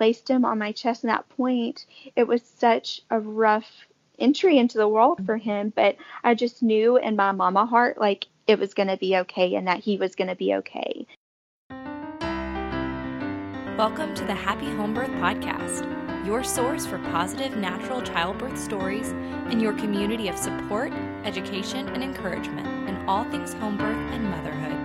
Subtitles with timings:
[0.00, 1.04] placed him on my chest.
[1.04, 1.84] And that point,
[2.16, 3.70] it was such a rough
[4.18, 5.74] entry into the world for him.
[5.76, 9.56] But I just knew in my mama heart, like it was going to be okay
[9.56, 11.06] and that he was going to be okay.
[13.76, 15.84] Welcome to the Happy Home Birth Podcast,
[16.26, 19.10] your source for positive natural childbirth stories
[19.50, 20.94] and your community of support,
[21.24, 24.79] education, and encouragement in all things home birth and motherhood.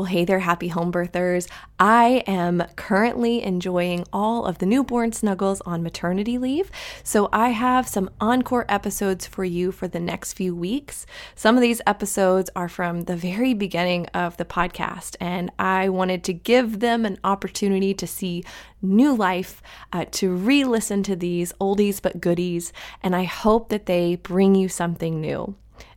[0.00, 1.46] Well, hey there, happy home birthers.
[1.78, 6.70] I am currently enjoying all of the newborn snuggles on maternity leave.
[7.04, 11.04] So I have some encore episodes for you for the next few weeks.
[11.34, 16.24] Some of these episodes are from the very beginning of the podcast, and I wanted
[16.24, 18.42] to give them an opportunity to see
[18.80, 19.60] new life,
[19.92, 24.54] uh, to re listen to these oldies but goodies, and I hope that they bring
[24.54, 25.56] you something new.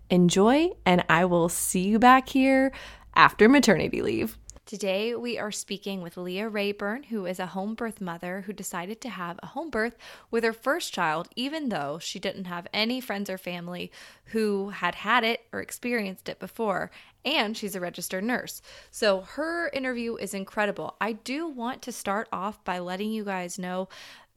[0.10, 2.74] Enjoy, and I will see you back here
[3.16, 4.38] after maternity leave.
[4.66, 9.02] Today, we are speaking with Leah Rayburn, who is a home birth mother who decided
[9.02, 9.98] to have a home birth
[10.32, 13.92] with her first child, even though she didn't have any friends or family
[14.28, 16.92] who had had it or experienced it before.
[17.26, 18.62] And she's a registered nurse.
[18.90, 20.96] So her interview is incredible.
[21.02, 23.90] I do want to start off by letting you guys know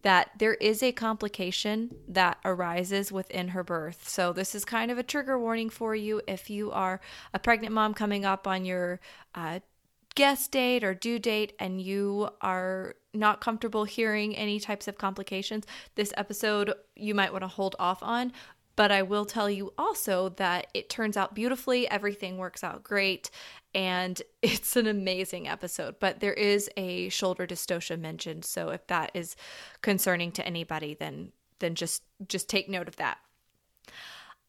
[0.06, 4.08] that there is a complication that arises within her birth.
[4.08, 7.00] So, this is kind of a trigger warning for you if you are
[7.34, 9.00] a pregnant mom coming up on your
[9.34, 9.58] uh,
[10.14, 15.64] guest date or due date and you are not comfortable hearing any types of complications.
[15.96, 18.32] This episode you might want to hold off on.
[18.76, 23.30] But I will tell you also that it turns out beautifully, everything works out great,
[23.74, 25.96] and it's an amazing episode.
[25.98, 29.34] But there is a shoulder dystocia mentioned, so if that is
[29.82, 33.18] concerning to anybody, then then just just take note of that.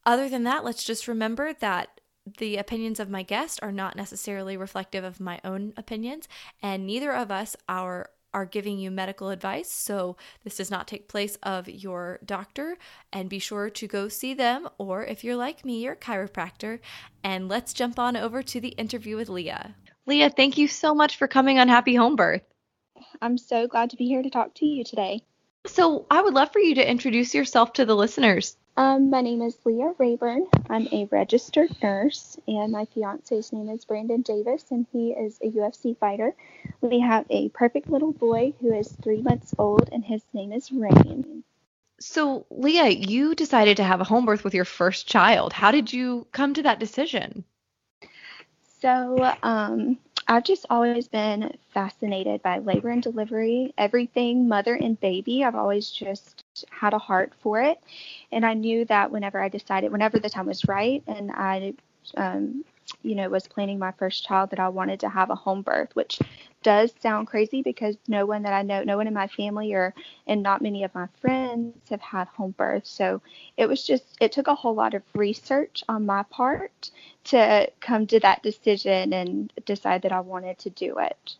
[0.05, 2.01] Other than that, let's just remember that
[2.37, 6.27] the opinions of my guest are not necessarily reflective of my own opinions,
[6.61, 9.71] and neither of us are are giving you medical advice.
[9.71, 12.77] So this does not take place of your doctor.
[13.11, 16.79] And be sure to go see them, or if you're like me, your chiropractor.
[17.23, 19.75] And let's jump on over to the interview with Leah.
[20.05, 22.43] Leah, thank you so much for coming on Happy Home Birth.
[23.21, 25.21] I'm so glad to be here to talk to you today.
[25.65, 28.55] So I would love for you to introduce yourself to the listeners.
[28.77, 30.45] Um, my name is Leah Rayburn.
[30.69, 35.49] I'm a registered nurse, and my fiance's name is Brandon Davis, and he is a
[35.49, 36.35] UFC fighter.
[36.81, 40.71] We have a perfect little boy who is three months old, and his name is
[40.71, 41.43] Rain.
[41.99, 45.53] So, Leah, you decided to have a home birth with your first child.
[45.53, 47.45] How did you come to that decision?
[48.79, 55.43] So, um, I've just always been fascinated by labor and delivery, everything mother and baby.
[55.43, 57.79] I've always just had a heart for it.
[58.31, 61.73] And I knew that whenever I decided, whenever the time was right, and I,
[62.17, 62.65] um,
[63.03, 65.95] you know, was planning my first child, that I wanted to have a home birth,
[65.95, 66.19] which
[66.67, 69.93] does sound crazy because no one that I know, no one in my family or
[70.27, 72.85] and not many of my friends have had home birth.
[72.85, 73.21] So
[73.55, 76.91] it was just it took a whole lot of research on my part
[77.25, 81.37] to come to that decision and decide that I wanted to do it.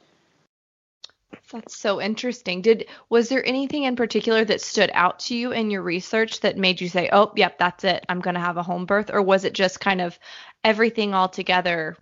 [1.52, 2.62] That's so interesting.
[2.62, 6.56] Did was there anything in particular that stood out to you in your research that
[6.56, 8.06] made you say, "Oh, yep, that's it.
[8.08, 10.18] I'm going to have a home birth," or was it just kind of
[10.64, 11.98] everything all together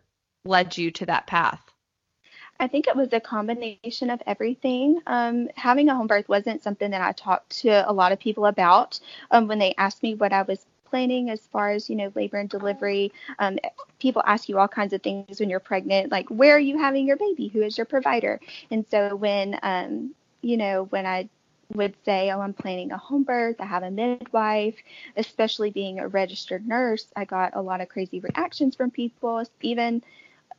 [0.45, 1.74] led you to that path?
[2.59, 5.01] I think it was a combination of everything.
[5.07, 8.45] Um, having a home birth wasn't something that I talked to a lot of people
[8.45, 8.99] about
[9.31, 12.37] um, when they asked me what I was planning as far as you know labor
[12.37, 13.11] and delivery.
[13.39, 13.59] Um,
[13.99, 17.05] people ask you all kinds of things when you're pregnant, like where are you having
[17.05, 17.49] your baby?
[17.49, 18.39] Who is your provider?
[18.71, 21.27] And so when um, you know when I
[21.73, 23.57] would say, Oh, I'm planning a home birth.
[23.59, 24.75] I have a midwife.
[25.17, 30.03] Especially being a registered nurse, I got a lot of crazy reactions from people, even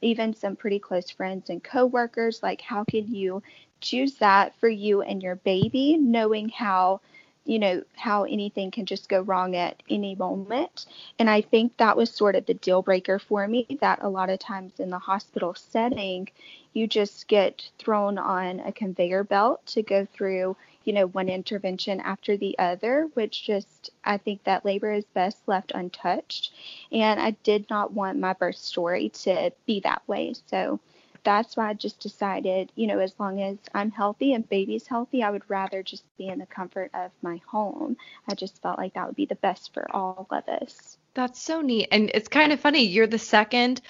[0.01, 2.43] even some pretty close friends and coworkers.
[2.43, 3.43] Like, how can you
[3.81, 7.01] choose that for you and your baby, knowing how,
[7.45, 10.87] you know, how anything can just go wrong at any moment?
[11.19, 14.31] And I think that was sort of the deal breaker for me that a lot
[14.31, 16.29] of times in the hospital setting,
[16.73, 22.01] you just get thrown on a conveyor belt to go through you know, one intervention
[22.01, 26.55] after the other, which just, I think that labor is best left untouched.
[26.93, 30.33] And I did not want my birth story to be that way.
[30.47, 30.81] So
[31.25, 35.25] that's why I just decided, you know, as long as I'm healthy and baby's healthy,
[35.25, 37.97] I would rather just be in the comfort of my home.
[38.29, 40.96] I just felt like that would be the best for all of us.
[41.17, 41.89] That's so neat.
[41.91, 42.85] And it's kind of funny.
[42.85, 43.81] You're the second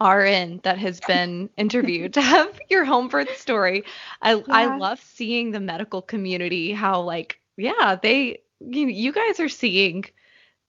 [0.00, 3.82] RN that has been interviewed to have your home birth story.
[4.22, 4.42] I yeah.
[4.48, 10.04] I love seeing the medical community how like yeah, they you, you guys are seeing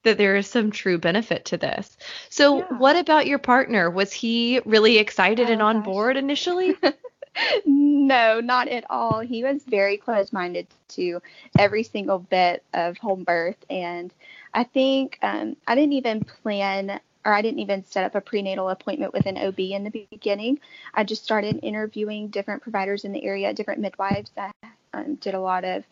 [0.04, 1.98] that there is some true benefit to this.
[2.30, 2.78] So, yeah.
[2.78, 3.90] what about your partner?
[3.92, 5.86] Was he really excited oh, and on gosh.
[5.86, 6.76] board initially?
[7.66, 9.20] no, not at all.
[9.20, 11.22] He was very close minded to
[11.60, 13.58] every single bit of home birth.
[13.70, 14.14] And
[14.58, 18.70] I think um, I didn't even plan or I didn't even set up a prenatal
[18.70, 20.60] appointment with an OB in the beginning.
[20.96, 24.32] I just started interviewing different providers in the area, different midwives.
[24.36, 24.52] I
[24.96, 25.84] um, did a lot of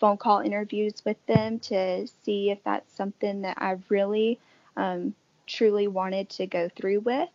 [0.00, 4.38] phone call interviews with them to see if that's something that I really
[4.76, 5.14] um,
[5.46, 7.30] truly wanted to go through with.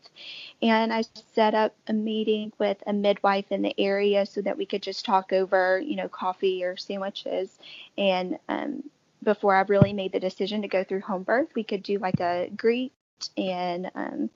[0.61, 1.03] And I
[1.33, 5.03] set up a meeting with a midwife in the area so that we could just
[5.03, 7.57] talk over, you know, coffee or sandwiches.
[7.97, 8.83] And um,
[9.25, 12.21] before I really made the decision to go through home birth, we could do like
[12.21, 12.93] a greet
[13.37, 14.29] and um,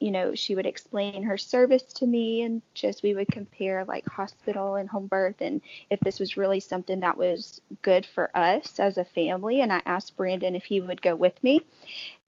[0.00, 4.06] you know, she would explain her service to me and just we would compare like
[4.06, 5.60] hospital and home birth and
[5.90, 9.60] if this was really something that was good for us as a family.
[9.60, 11.62] And I asked Brandon if he would go with me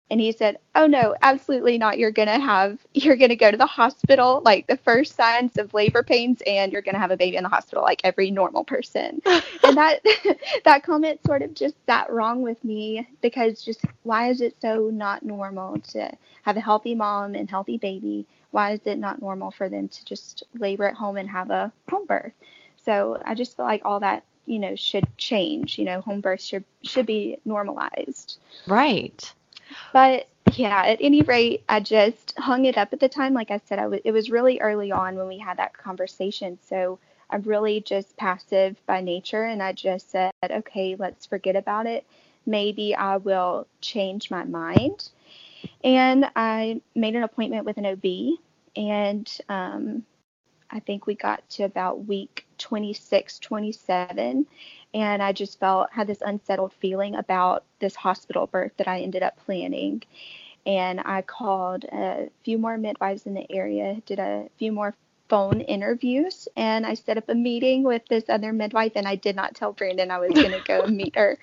[0.09, 1.97] and he said oh no absolutely not.
[1.97, 5.57] You're going to have you're going to go to the hospital like the first signs
[5.57, 8.31] of labor pains and you're going to have a baby in the hospital like every
[8.31, 9.21] normal person.
[9.63, 10.01] And that
[10.65, 14.89] that comment sort of just sat wrong with me because just why is it so
[14.91, 16.11] not normal to
[16.43, 18.25] have a healthy mom and healthy baby?
[18.51, 21.71] Why is it not normal for them to just labor at home and have a
[21.89, 22.33] home birth?
[22.77, 26.41] So i just feel like all that you know should change you know home birth
[26.41, 28.39] should should be normalized.
[28.65, 29.31] Right
[29.93, 33.33] but yeah, at any rate, I just hung it up at the time.
[33.33, 36.57] Like I said, I w- it was really early on when we had that conversation.
[36.67, 36.99] So
[37.29, 39.43] I'm really just passive by nature.
[39.43, 42.05] And I just said, okay, let's forget about it.
[42.45, 45.09] Maybe I will change my mind.
[45.83, 48.39] And I made an appointment with an OB.
[48.75, 50.03] And um,
[50.71, 54.45] I think we got to about week 26, 27
[54.93, 59.23] and I just felt had this unsettled feeling about this hospital birth that I ended
[59.23, 60.01] up planning.
[60.65, 64.95] And I called a few more midwives in the area, did a few more
[65.29, 68.93] phone interviews, and I set up a meeting with this other midwife.
[68.95, 71.37] And I did not tell Brandon I was going to go meet her.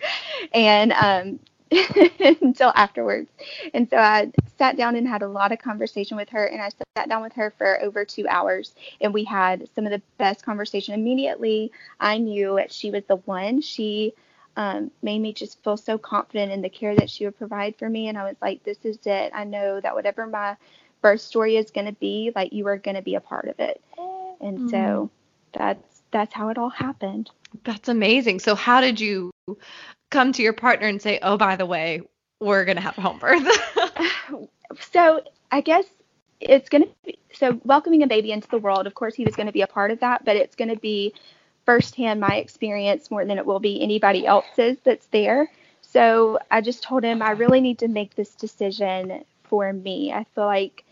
[0.52, 1.40] And um,
[2.40, 3.28] until afterwards.
[3.74, 6.68] And so I sat down and had a lot of conversation with her and I
[6.68, 10.44] sat down with her for over 2 hours and we had some of the best
[10.44, 11.72] conversation immediately.
[11.98, 13.60] I knew that she was the one.
[13.60, 14.14] She
[14.56, 17.88] um, made me just feel so confident in the care that she would provide for
[17.88, 19.32] me and I was like this is it.
[19.34, 20.56] I know that whatever my
[21.02, 23.58] birth story is going to be, like you are going to be a part of
[23.58, 23.80] it.
[24.40, 24.70] And mm.
[24.70, 25.10] so
[25.52, 27.30] that's that's how it all happened.
[27.64, 28.40] That's amazing.
[28.40, 29.30] So how did you
[30.10, 32.02] come to your partner and say, "Oh, by the way,
[32.40, 33.46] we're gonna have a home birth"?
[34.80, 35.86] so I guess
[36.40, 38.86] it's gonna be so welcoming a baby into the world.
[38.86, 41.14] Of course, he was gonna be a part of that, but it's gonna be
[41.64, 45.50] firsthand my experience more than it will be anybody else's that's there.
[45.82, 50.12] So I just told him I really need to make this decision for me.
[50.12, 50.84] I feel like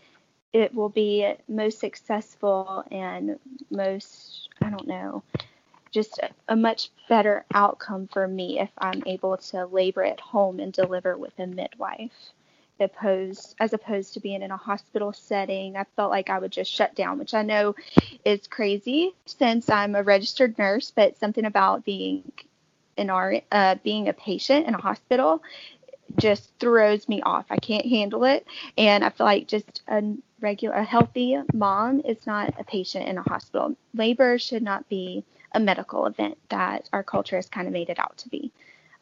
[0.53, 3.39] it will be most successful and
[3.69, 5.23] most I don't know
[5.95, 6.19] just
[6.49, 11.17] a, much better outcome for me if I'm able to labor at home and deliver
[11.17, 12.11] with a midwife.
[12.77, 16.69] Opposed, as opposed to being in a hospital setting, I felt like I would just
[16.69, 17.75] shut down, which I know
[18.25, 20.91] is crazy since I'm a registered nurse.
[20.93, 22.29] But something about being
[22.97, 25.41] an R, uh, being a patient in a hospital
[26.17, 27.45] just throws me off.
[27.49, 28.45] I can't handle it,
[28.77, 30.03] and I feel like just a
[30.41, 33.77] regular, a healthy mom is not a patient in a hospital.
[33.93, 35.23] Labor should not be
[35.55, 38.51] a medical event that our culture has kind of made it out to be.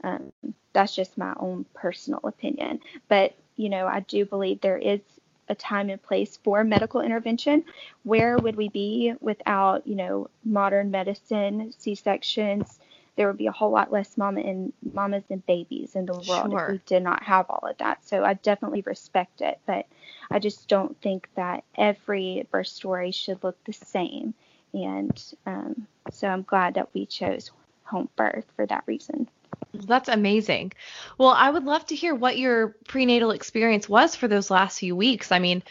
[0.04, 0.32] Um,
[0.72, 2.80] that's just my own personal opinion.
[3.08, 5.02] But, you know, I do believe there is
[5.50, 7.66] a time and place for medical intervention.
[8.04, 12.80] Where would we be without, you know, modern medicine, C-sections?
[13.16, 16.52] There would be a whole lot less mama and mamas and babies in the world
[16.52, 16.66] sure.
[16.66, 18.04] if we did not have all of that.
[18.06, 19.86] So I definitely respect it, but
[20.32, 24.34] I just don't think that every birth story should look the same.
[24.74, 27.52] And um, so I'm glad that we chose
[27.84, 29.30] home birth for that reason.
[29.74, 30.74] That's amazing.
[31.18, 34.96] Well, I would love to hear what your prenatal experience was for those last few
[34.96, 35.32] weeks.
[35.32, 35.64] I mean,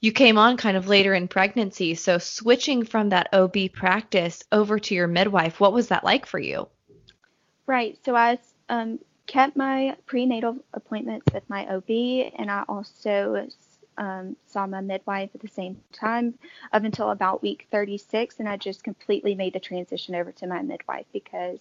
[0.00, 4.78] you came on kind of later in pregnancy, so switching from that OB practice over
[4.78, 6.68] to your midwife, what was that like for you?
[7.66, 7.98] Right.
[8.04, 8.38] So I
[8.68, 11.90] um, kept my prenatal appointments with my OB,
[12.38, 13.46] and I also
[14.00, 16.34] um, saw my midwife at the same time
[16.72, 20.62] up until about week 36, and I just completely made the transition over to my
[20.62, 21.60] midwife because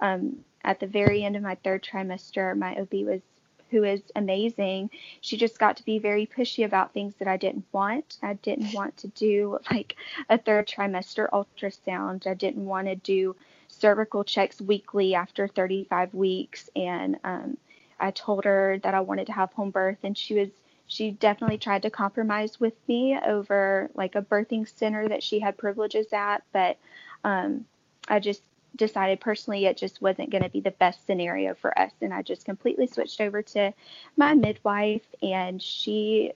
[0.00, 3.22] um, at the very end of my third trimester, my OB was
[3.70, 4.90] who is amazing.
[5.20, 8.16] She just got to be very pushy about things that I didn't want.
[8.22, 9.96] I didn't want to do like
[10.30, 12.26] a third trimester ultrasound.
[12.26, 13.36] I didn't want to do
[13.68, 17.58] cervical checks weekly after 35 weeks and um,
[18.00, 20.50] I told her that I wanted to have home birth, and she was
[20.88, 25.56] she definitely tried to compromise with me over like a birthing center that she had
[25.56, 26.78] privileges at, but
[27.24, 27.66] um,
[28.08, 28.42] I just
[28.74, 32.22] decided personally it just wasn't going to be the best scenario for us, and I
[32.22, 33.72] just completely switched over to
[34.16, 36.32] my midwife, and she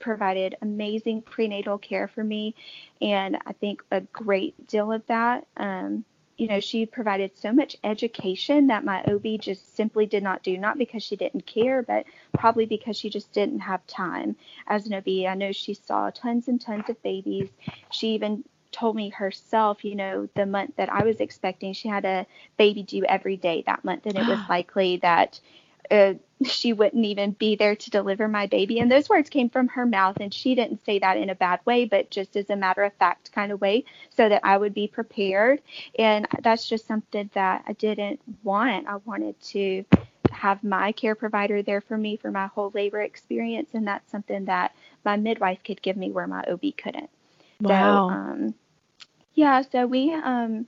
[0.00, 2.56] provided amazing prenatal care for me,
[3.00, 5.46] and I think a great deal of that.
[5.56, 6.04] Um,
[6.42, 10.58] you know, she provided so much education that my OB just simply did not do,
[10.58, 14.34] not because she didn't care, but probably because she just didn't have time
[14.66, 15.06] as an OB.
[15.28, 17.48] I know she saw tons and tons of babies.
[17.92, 22.04] She even told me herself, you know, the month that I was expecting, she had
[22.04, 25.38] a baby due every day that month, and it was likely that
[25.90, 28.78] uh, she wouldn't even be there to deliver my baby.
[28.80, 31.60] And those words came from her mouth, and she didn't say that in a bad
[31.64, 34.74] way, but just as a matter of fact kind of way, so that I would
[34.74, 35.60] be prepared.
[35.98, 38.86] And that's just something that I didn't want.
[38.88, 39.84] I wanted to
[40.30, 44.46] have my care provider there for me for my whole labor experience, and that's something
[44.46, 44.74] that
[45.04, 47.10] my midwife could give me where my OB couldn't.
[47.60, 48.08] Wow.
[48.08, 48.54] So, um,
[49.34, 50.66] yeah, so we, um,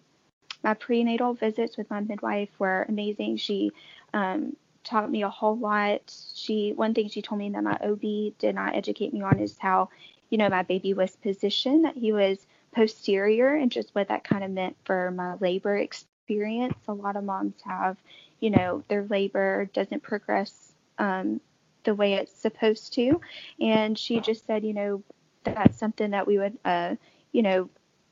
[0.63, 3.37] my prenatal visits with my midwife were amazing.
[3.37, 3.73] She
[4.15, 6.15] um, taught me a whole lot.
[6.35, 9.57] She one thing she told me that my OB did not educate me on is
[9.59, 9.89] how,
[10.31, 14.45] you know, my baby was positioned, that he was posterior and just what that kind
[14.45, 16.77] of meant for my labor experience.
[16.89, 17.97] A lot of moms have,
[18.41, 21.41] you know, their labor doesn't progress um,
[21.85, 23.21] the way it's supposed to.
[23.61, 25.03] And she just said, you know,
[25.45, 26.97] that's something that we would, uh,
[27.33, 27.69] you know,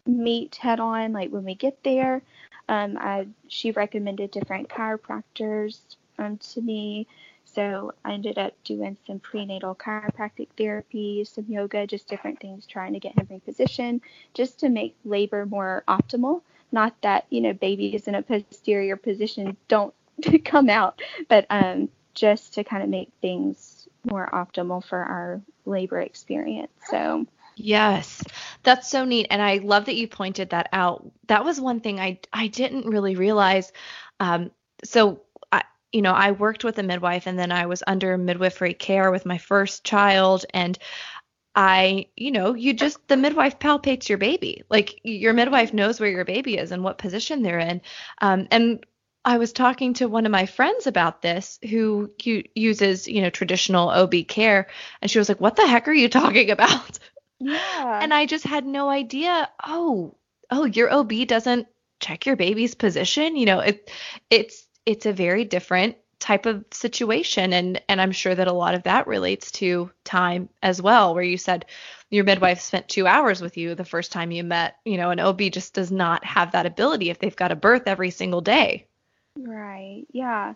[0.06, 2.22] meet head on, like when we get there.
[2.68, 7.06] Um, I, she recommended different chiropractors um, to me.
[7.44, 12.92] So I ended up doing some prenatal chiropractic therapy, some yoga, just different things, trying
[12.94, 14.00] to get him repositioned
[14.32, 16.42] just to make labor more optimal.
[16.70, 19.94] Not that, you know, babies in a posterior position don't
[20.44, 26.00] come out, but um, just to kind of make things more optimal for our labor
[26.00, 26.72] experience.
[26.88, 27.26] So.
[27.54, 28.22] Yes,
[28.62, 31.06] that's so neat, and I love that you pointed that out.
[31.26, 33.72] That was one thing I I didn't really realize.
[34.20, 34.50] Um,
[34.84, 35.20] so
[35.92, 39.26] you know, I worked with a midwife and then I was under midwifery care with
[39.26, 40.78] my first child and
[41.54, 44.64] I, you know, you just the midwife palpates your baby.
[44.70, 47.82] Like your midwife knows where your baby is and what position they're in.
[48.20, 48.84] Um, and
[49.24, 52.10] I was talking to one of my friends about this who
[52.54, 54.66] uses, you know, traditional OB care,
[55.00, 56.98] and she was like, "What the heck are you talking about?"
[57.38, 58.00] Yeah.
[58.02, 59.48] And I just had no idea.
[59.64, 60.16] Oh,
[60.50, 61.66] oh, your OB doesn't
[62.00, 63.36] check your baby's position.
[63.36, 63.90] You know, it
[64.30, 68.74] it's it's a very different type of situation and and I'm sure that a lot
[68.74, 71.66] of that relates to time as well where you said
[72.10, 75.18] your midwife spent 2 hours with you the first time you met you know an
[75.18, 78.86] OB just does not have that ability if they've got a birth every single day.
[79.36, 80.54] Right yeah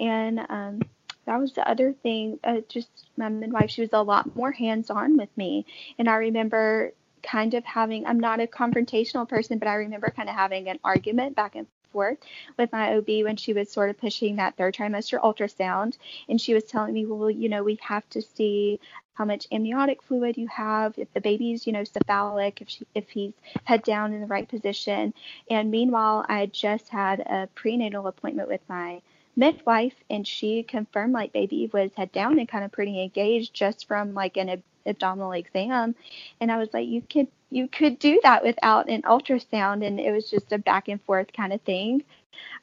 [0.00, 0.82] and um
[1.26, 4.90] that was the other thing uh, just my midwife she was a lot more hands
[4.90, 5.64] on with me
[5.96, 10.28] and I remember kind of having I'm not a confrontational person but I remember kind
[10.28, 12.26] of having an argument back and worked
[12.58, 15.96] with my OB when she was sort of pushing that third trimester ultrasound.
[16.28, 18.80] And she was telling me, well, you know, we have to see
[19.14, 23.08] how much amniotic fluid you have, if the baby's, you know, cephalic, if she, if
[23.08, 23.32] he's
[23.62, 25.14] head down in the right position.
[25.48, 29.00] And meanwhile, I just had a prenatal appointment with my
[29.36, 33.86] midwife, and she confirmed like baby was head down and kind of pretty engaged just
[33.86, 35.94] from like an ab- abdominal exam.
[36.40, 40.10] And I was like, you could you could do that without an ultrasound and it
[40.10, 42.02] was just a back and forth kind of thing.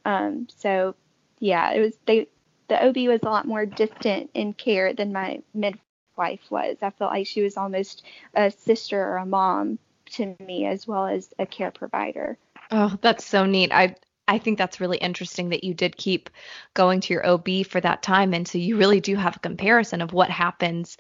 [0.03, 0.95] Um, so
[1.39, 2.27] yeah it was they
[2.67, 6.77] the ob was a lot more distant in care than my midwife was.
[6.81, 9.79] I felt like she was almost a sister or a mom
[10.11, 12.37] to me as well as a care provider.
[12.69, 13.71] Oh that's so neat.
[13.71, 13.95] I
[14.27, 16.29] I think that's really interesting that you did keep
[16.73, 18.33] going to your OB for that time.
[18.33, 20.97] And so you really do have a comparison of what happens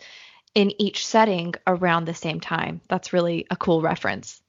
[0.53, 2.81] in each setting around the same time.
[2.87, 4.41] That's really a cool reference.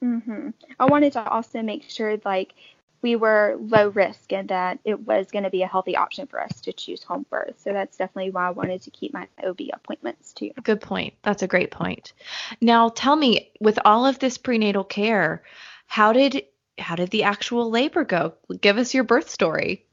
[0.00, 2.54] hmm I wanted to also make sure like
[3.00, 6.40] we were low risk and that it was going to be a healthy option for
[6.40, 7.54] us to choose home birth.
[7.58, 10.50] So that's definitely why I wanted to keep my OB appointments too.
[10.62, 11.14] Good point.
[11.22, 12.12] That's a great point.
[12.60, 15.42] Now tell me, with all of this prenatal care,
[15.86, 16.44] how did
[16.76, 18.34] how did the actual labor go?
[18.60, 19.84] Give us your birth story.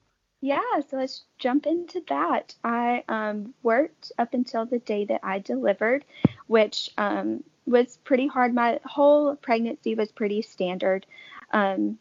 [0.46, 2.54] Yeah, so let's jump into that.
[2.64, 6.06] I um, worked up until the day that I delivered,
[6.46, 8.54] which um, was pretty hard.
[8.54, 11.08] My whole pregnancy was pretty standard
[11.50, 11.98] um,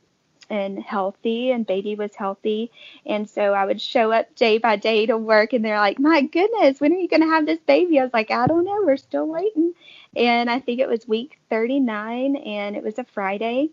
[0.51, 2.71] and healthy, and baby was healthy.
[3.07, 6.21] And so I would show up day by day to work, and they're like, My
[6.21, 7.99] goodness, when are you going to have this baby?
[7.99, 8.83] I was like, I don't know.
[8.85, 9.73] We're still waiting.
[10.15, 13.71] And I think it was week 39, and it was a Friday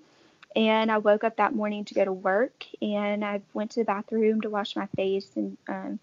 [0.56, 3.86] and I woke up that morning to go to work, and I went to the
[3.86, 6.00] bathroom to wash my face and um,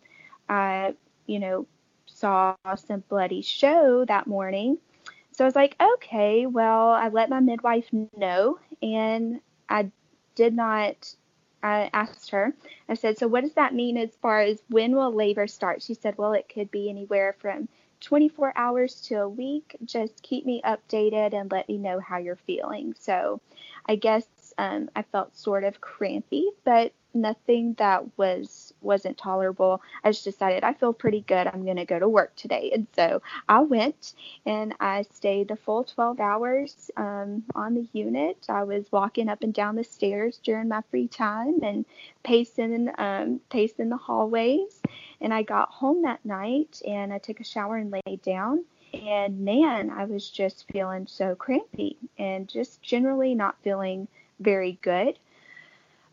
[0.49, 0.95] I,
[1.27, 1.67] you know,
[2.07, 4.79] saw some bloody show that morning.
[5.33, 9.91] So I was like, okay, well, I let my midwife know and I
[10.35, 11.15] did not
[11.63, 12.55] I asked her,
[12.89, 15.83] I said, So what does that mean as far as when will labor start?
[15.83, 17.69] She said, Well, it could be anywhere from
[18.01, 19.77] 24 hours to a week.
[19.85, 22.95] Just keep me updated and let me know how you're feeling.
[22.99, 23.41] So
[23.87, 24.27] I guess
[24.59, 29.81] um, I felt sort of crampy, but nothing that was wasn't tolerable.
[30.05, 31.47] I just decided I feel pretty good.
[31.47, 35.85] I'm gonna go to work today, and so I went and I stayed the full
[35.85, 38.47] 12 hours um, on the unit.
[38.49, 41.87] I was walking up and down the stairs during my free time and
[42.25, 44.83] pacing um, pacing the hallways.
[45.21, 48.65] And I got home that night and I took a shower and laid down.
[48.95, 54.09] And man, I was just feeling so crampy and just generally not feeling
[54.41, 55.19] very good.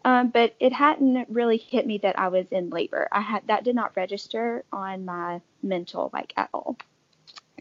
[0.05, 3.07] Um, but it hadn't really hit me that I was in labor.
[3.11, 6.77] I had that did not register on my mental like at all.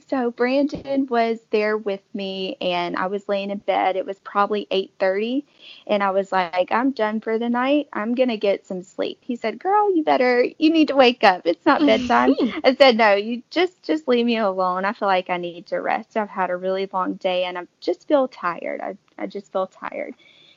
[0.07, 3.97] So Brandon was there with me and I was laying in bed.
[3.97, 5.45] It was probably 8:30
[5.87, 7.89] and I was like, I'm done for the night.
[7.93, 9.19] I'm going to get some sleep.
[9.23, 11.43] He said, "Girl, you better you need to wake up.
[11.47, 14.85] It's not bedtime." I said, "No, you just just leave me alone.
[14.85, 16.17] I feel like I need to rest.
[16.17, 18.81] I've had a really long day and I just feel tired.
[18.81, 20.15] I I just feel tired."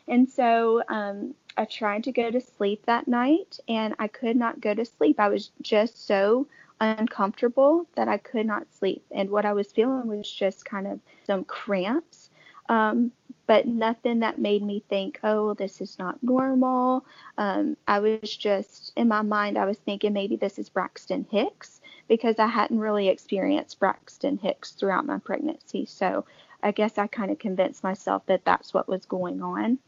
[0.07, 4.61] And so um, I tried to go to sleep that night and I could not
[4.61, 5.19] go to sleep.
[5.19, 6.47] I was just so
[6.79, 9.03] uncomfortable that I could not sleep.
[9.11, 12.29] And what I was feeling was just kind of some cramps,
[12.69, 13.11] um,
[13.47, 17.05] but nothing that made me think, oh, this is not normal.
[17.37, 21.81] Um, I was just, in my mind, I was thinking maybe this is Braxton Hicks
[22.07, 25.85] because I hadn't really experienced Braxton Hicks throughout my pregnancy.
[25.85, 26.25] So
[26.61, 29.79] I guess I kind of convinced myself that that's what was going on.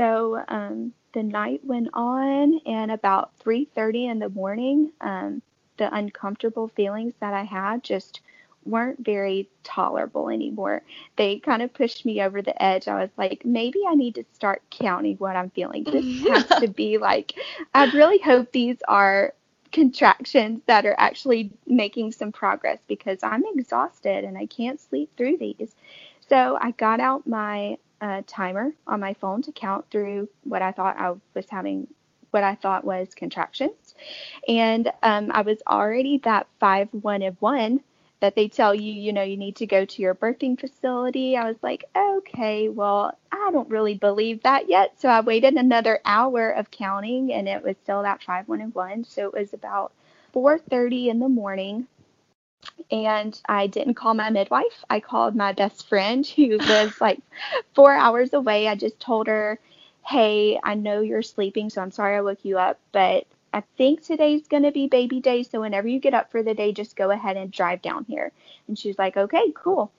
[0.00, 5.42] So um, the night went on, and about 3:30 in the morning, um,
[5.76, 8.22] the uncomfortable feelings that I had just
[8.64, 10.80] weren't very tolerable anymore.
[11.16, 12.88] They kind of pushed me over the edge.
[12.88, 15.84] I was like, maybe I need to start counting what I'm feeling.
[15.84, 17.34] This has to be like,
[17.74, 19.34] I really hope these are
[19.70, 25.36] contractions that are actually making some progress because I'm exhausted and I can't sleep through
[25.36, 25.74] these.
[26.26, 30.72] So I got out my uh, timer on my phone to count through what I
[30.72, 31.88] thought I was having,
[32.30, 33.94] what I thought was contractions.
[34.48, 37.80] And um, I was already that five one of one
[38.20, 41.36] that they tell you, you know, you need to go to your birthing facility.
[41.36, 45.00] I was like, okay, well, I don't really believe that yet.
[45.00, 48.74] So I waited another hour of counting and it was still that five one and
[48.74, 49.04] one.
[49.04, 49.92] So it was about
[50.34, 51.86] 4:30 in the morning
[52.90, 54.84] and I didn't call my midwife.
[54.88, 57.20] I called my best friend who lives like
[57.74, 58.68] four hours away.
[58.68, 59.58] I just told her,
[60.06, 64.02] hey, I know you're sleeping, so I'm sorry I woke you up, but I think
[64.02, 65.42] today's going to be baby day.
[65.42, 68.32] So whenever you get up for the day, just go ahead and drive down here.
[68.68, 69.92] And she was like, okay, cool.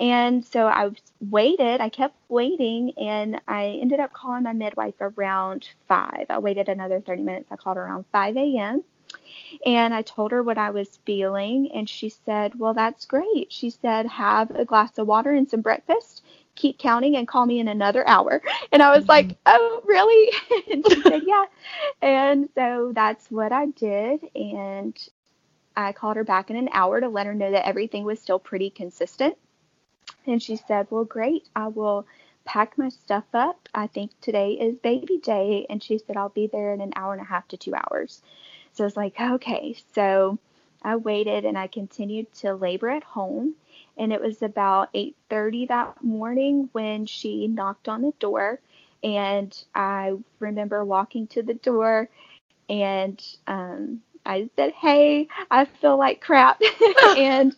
[0.00, 5.68] And so I waited, I kept waiting, and I ended up calling my midwife around
[5.88, 6.26] 5.
[6.30, 7.48] I waited another 30 minutes.
[7.50, 8.84] I called around 5 a.m.
[9.64, 13.52] And I told her what I was feeling, and she said, Well, that's great.
[13.52, 16.22] She said, Have a glass of water and some breakfast,
[16.54, 18.42] keep counting, and call me in another hour.
[18.72, 19.10] And I was mm-hmm.
[19.10, 20.32] like, Oh, really?
[20.70, 21.44] and she said, Yeah.
[22.02, 24.20] And so that's what I did.
[24.34, 24.96] And
[25.76, 28.38] I called her back in an hour to let her know that everything was still
[28.38, 29.36] pretty consistent.
[30.26, 31.48] And she said, Well, great.
[31.56, 32.06] I will
[32.44, 33.68] pack my stuff up.
[33.74, 35.66] I think today is baby day.
[35.68, 38.22] And she said, I'll be there in an hour and a half to two hours.
[38.78, 39.76] So I was like, okay.
[39.94, 40.38] So
[40.82, 43.54] I waited and I continued to labor at home.
[43.96, 48.60] And it was about 8:30 that morning when she knocked on the door.
[49.02, 52.08] And I remember walking to the door
[52.68, 56.60] and um, I said, Hey, I feel like crap.
[57.16, 57.54] and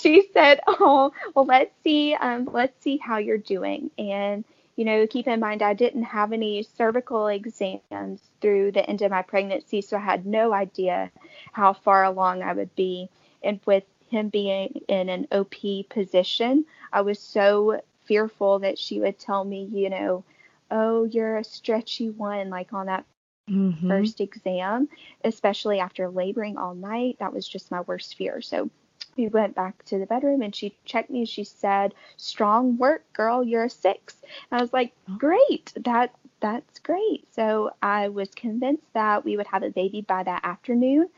[0.00, 3.90] she said, Oh, well, let's see, um, let's see how you're doing.
[3.98, 4.44] And
[4.76, 9.10] you know, keep in mind I didn't have any cervical exams through the end of
[9.10, 11.10] my pregnancy, so I had no idea
[11.52, 13.08] how far along I would be.
[13.42, 15.54] And with him being in an OP
[15.88, 20.24] position, I was so fearful that she would tell me, you know,
[20.70, 23.04] oh, you're a stretchy one, like on that
[23.48, 23.88] mm-hmm.
[23.88, 24.88] first exam,
[25.24, 27.16] especially after laboring all night.
[27.18, 28.40] That was just my worst fear.
[28.40, 28.70] So
[29.16, 31.24] we went back to the bedroom and she checked me.
[31.24, 33.42] She said, "Strong work, girl.
[33.44, 34.16] You're a six.
[34.50, 35.16] I was like, oh.
[35.16, 35.72] "Great.
[35.76, 40.44] That that's great." So I was convinced that we would have a baby by that
[40.44, 41.08] afternoon,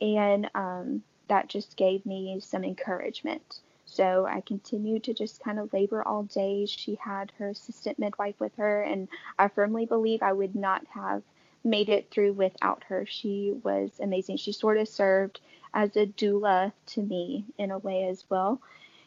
[0.00, 3.60] and um, that just gave me some encouragement.
[3.86, 6.66] So I continued to just kind of labor all day.
[6.66, 9.08] She had her assistant midwife with her, and
[9.38, 11.22] I firmly believe I would not have
[11.62, 13.06] made it through without her.
[13.06, 14.36] She was amazing.
[14.36, 15.40] She sort of served
[15.74, 18.60] as a doula to me in a way as well.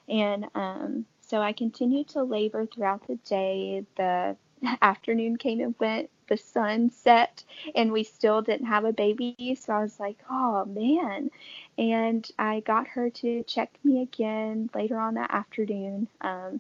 [0.08, 3.86] And um, so I continued to labor throughout the day.
[3.96, 4.36] The
[4.82, 9.58] afternoon came and went, the sun set, and we still didn't have a baby.
[9.60, 11.32] So I was like, oh man.
[11.78, 16.08] And I got her to check me again later on that afternoon.
[16.22, 16.60] Um,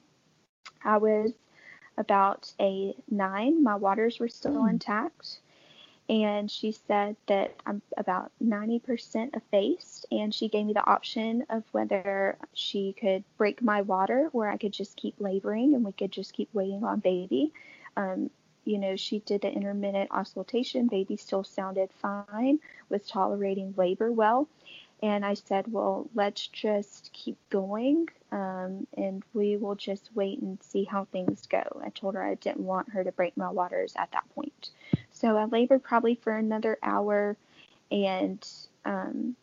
[0.83, 1.33] I was
[1.97, 3.63] about a nine.
[3.63, 4.69] My waters were still mm.
[4.69, 5.39] intact.
[6.09, 10.05] And she said that I'm about 90% effaced.
[10.11, 14.57] And she gave me the option of whether she could break my water or I
[14.57, 17.51] could just keep laboring and we could just keep waiting on baby.
[17.97, 18.29] Um,
[18.63, 20.87] you know, she did the intermittent auscultation.
[20.87, 24.47] Baby still sounded fine, was tolerating labor well.
[25.03, 30.61] And I said, well, let's just keep going um, and we will just wait and
[30.61, 31.63] see how things go.
[31.83, 34.71] I told her I didn't want her to break my waters at that point.
[35.19, 37.35] So I labored probably for another hour
[37.91, 38.47] and
[38.85, 39.35] um,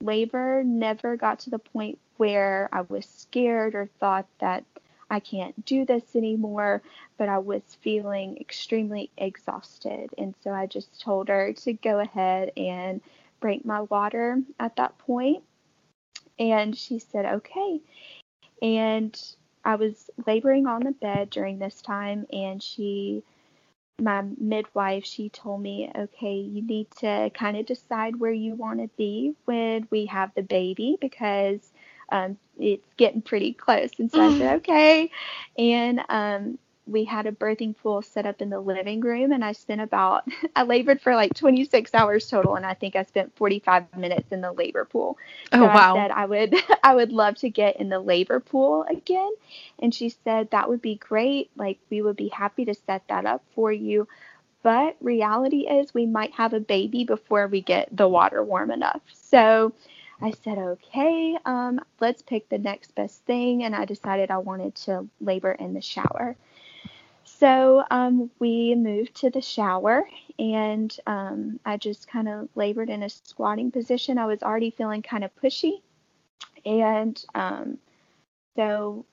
[0.00, 4.64] labor never got to the point where I was scared or thought that
[5.10, 6.82] I can't do this anymore,
[7.16, 10.10] but I was feeling extremely exhausted.
[10.18, 13.00] And so I just told her to go ahead and
[13.40, 15.42] break my water at that point.
[16.38, 17.80] And she said, okay.
[18.60, 19.20] And
[19.64, 23.22] I was laboring on the bed during this time, and she,
[24.00, 28.80] my midwife, she told me, okay, you need to kind of decide where you want
[28.80, 31.72] to be when we have the baby because
[32.10, 33.90] um, it's getting pretty close.
[33.98, 35.10] And so I said, okay.
[35.58, 39.52] And um, we had a birthing pool set up in the living room and I
[39.52, 40.24] spent about
[40.56, 44.40] I labored for like 26 hours total and I think I spent 45 minutes in
[44.40, 45.18] the labor pool.
[45.52, 45.96] Oh, so oh wow.
[45.96, 49.30] I said I would I would love to get in the labor pool again
[49.80, 53.26] and she said that would be great like we would be happy to set that
[53.26, 54.06] up for you
[54.62, 59.00] but reality is we might have a baby before we get the water warm enough.
[59.12, 59.72] So
[60.20, 63.62] I said, okay, um, let's pick the next best thing.
[63.64, 66.36] And I decided I wanted to labor in the shower.
[67.38, 73.02] So um, we moved to the shower, and um, I just kind of labored in
[73.02, 74.16] a squatting position.
[74.16, 75.82] I was already feeling kind of pushy,
[76.64, 77.78] and um,
[78.56, 79.04] so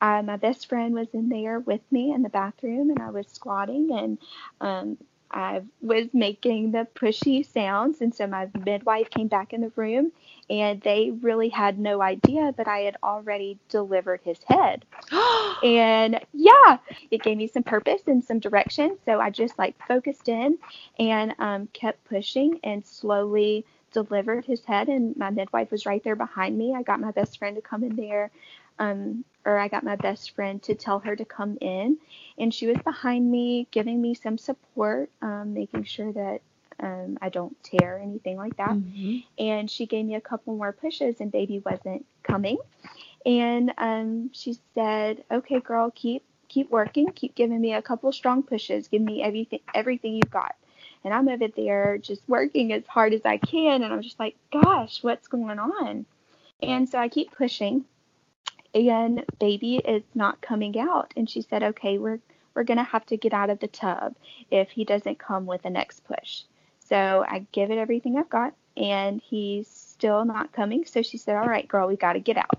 [0.00, 3.26] I, my best friend was in there with me in the bathroom, and I was
[3.28, 4.18] squatting, and
[4.60, 4.98] um,
[5.30, 10.12] I was making the pushy sounds, and so my midwife came back in the room,
[10.48, 14.84] and they really had no idea that I had already delivered his head.
[15.62, 16.78] and yeah,
[17.10, 20.58] it gave me some purpose and some direction, so I just like focused in
[20.98, 24.88] and um, kept pushing and slowly delivered his head.
[24.88, 26.74] And my midwife was right there behind me.
[26.74, 28.30] I got my best friend to come in there
[28.78, 31.98] um, or I got my best friend to tell her to come in,
[32.38, 36.40] and she was behind me, giving me some support, um, making sure that
[36.80, 38.70] um, I don't tear anything like that.
[38.70, 39.18] Mm-hmm.
[39.38, 42.58] And she gave me a couple more pushes, and baby wasn't coming.
[43.24, 48.42] And um, she said, "Okay, girl, keep keep working, keep giving me a couple strong
[48.42, 50.54] pushes, give me everything everything you've got."
[51.04, 54.36] And I'm over there just working as hard as I can, and I'm just like,
[54.52, 56.04] "Gosh, what's going on?"
[56.62, 57.84] And so I keep pushing
[58.74, 61.12] and baby is not coming out.
[61.16, 62.20] And she said, okay, we're
[62.54, 64.16] we're gonna have to get out of the tub
[64.50, 66.42] if he doesn't come with the next push.
[66.78, 70.84] So I give it everything I've got, and he's still not coming.
[70.86, 72.58] So she said, all right, girl, we got to get out.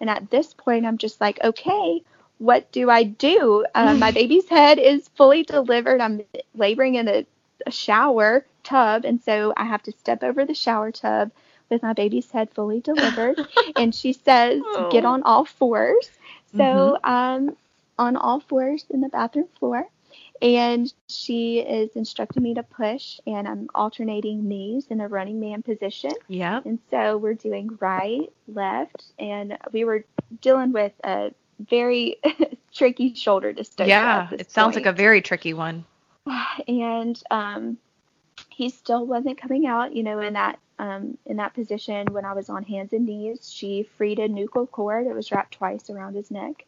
[0.00, 2.02] And at this point, I'm just like, okay,
[2.38, 3.64] what do I do?
[3.74, 6.00] Um, my baby's head is fully delivered.
[6.00, 6.22] I'm
[6.54, 7.26] laboring in a,
[7.66, 11.30] a shower tub, and so I have to step over the shower tub
[11.70, 13.38] with my baby's head fully delivered.
[13.76, 14.90] and she says oh.
[14.90, 16.10] get on all fours.
[16.56, 17.10] So mm-hmm.
[17.10, 17.56] um,
[17.98, 19.88] on all fours in the bathroom floor.
[20.40, 25.62] And she is instructing me to push, and I'm alternating knees in a running man
[25.62, 26.12] position.
[26.28, 26.60] Yeah.
[26.64, 30.04] And so we're doing right, left, and we were
[30.40, 32.18] dealing with a very
[32.72, 33.88] tricky shoulder dystocia.
[33.88, 35.84] Yeah, it sounds like a very tricky one.
[36.68, 37.78] And um,
[38.58, 42.32] he still wasn't coming out, you know, in that um, in that position when I
[42.32, 43.48] was on hands and knees.
[43.52, 45.06] She freed a nuchal cord.
[45.06, 46.64] It was wrapped twice around his neck.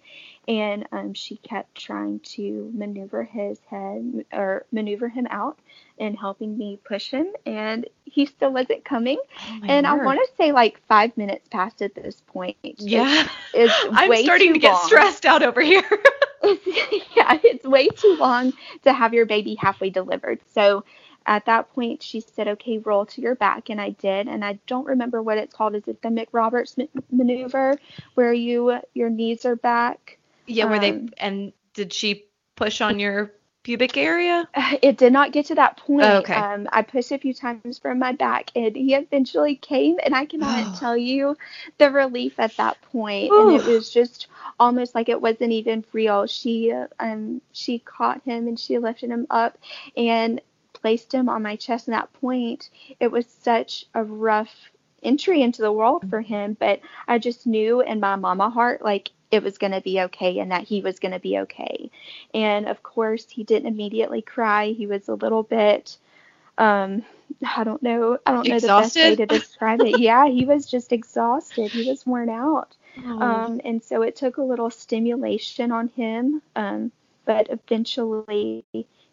[0.47, 5.59] And um, she kept trying to maneuver his head or maneuver him out
[5.99, 7.27] and helping me push him.
[7.45, 9.19] And he still wasn't coming.
[9.49, 10.01] Oh and word.
[10.01, 12.57] I want to say like five minutes passed at this point.
[12.63, 13.27] Yeah.
[13.53, 14.83] It's, it's I'm starting to get long.
[14.85, 15.83] stressed out over here.
[17.17, 18.53] yeah, it's way too long
[18.85, 20.39] to have your baby halfway delivered.
[20.55, 20.85] So
[21.31, 23.71] at that point, she said, okay, roll to your back.
[23.71, 24.27] And I did.
[24.27, 25.77] And I don't remember what it's called.
[25.77, 26.77] Is it the McRoberts
[27.11, 27.79] maneuver
[28.15, 30.19] where you, your knees are back?
[30.49, 32.25] Yeah, where um, they, and did she
[32.57, 34.49] push on your pubic area?
[34.83, 36.03] It did not get to that point.
[36.05, 36.35] Oh, okay.
[36.35, 40.27] Um, I pushed a few times from my back, and he eventually came, and I
[40.27, 41.37] cannot tell you
[41.79, 43.31] the relief at that point.
[43.31, 44.27] And it was just
[44.59, 46.27] almost like it wasn't even real.
[46.27, 49.59] She um she caught him and she lifted him up
[49.97, 50.41] and
[50.81, 51.89] placed him on my chest.
[51.89, 54.71] And that point, it was such a rough
[55.03, 59.11] entry into the world for him, but I just knew in my mama heart like
[59.31, 61.91] it was going to be okay and that he was going to be okay.
[62.35, 64.69] And of course, he didn't immediately cry.
[64.73, 65.97] He was a little bit
[66.59, 67.03] um
[67.57, 68.19] I don't know.
[68.27, 68.51] I don't exhausted?
[68.51, 69.99] know the best way to describe it.
[69.99, 71.71] yeah, he was just exhausted.
[71.71, 72.77] He was worn out.
[73.07, 73.23] Oh.
[73.23, 76.43] Um and so it took a little stimulation on him.
[76.57, 76.93] Um
[77.25, 78.65] but eventually